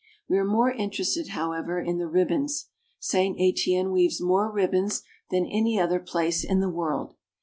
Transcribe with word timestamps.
We 0.27 0.39
are 0.39 0.43
more 0.45 0.71
interested, 0.71 1.27
however, 1.27 1.79
in 1.79 1.99
the 1.99 2.07
ribbons. 2.07 2.69
St. 2.99 3.39
Etienne 3.39 3.91
weaves 3.91 4.19
more 4.19 4.51
ribbons 4.51 5.03
than 5.29 5.45
any 5.45 5.79
other 5.79 5.99
place 5.99 6.43
in 6.43 6.59
the 6.59 6.71
world. 6.71 7.13